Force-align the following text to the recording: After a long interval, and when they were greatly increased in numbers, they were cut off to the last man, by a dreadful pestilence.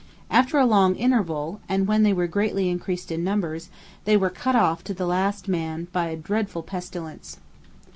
After 0.31 0.57
a 0.57 0.65
long 0.65 0.95
interval, 0.95 1.61
and 1.69 1.85
when 1.85 2.01
they 2.01 2.11
were 2.11 2.25
greatly 2.25 2.69
increased 2.69 3.11
in 3.11 3.23
numbers, 3.23 3.69
they 4.05 4.17
were 4.17 4.31
cut 4.31 4.55
off 4.55 4.83
to 4.85 4.95
the 4.95 5.05
last 5.05 5.47
man, 5.47 5.89
by 5.93 6.07
a 6.07 6.17
dreadful 6.17 6.63
pestilence. 6.63 7.37